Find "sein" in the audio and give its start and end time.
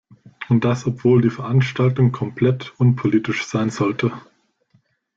3.45-3.69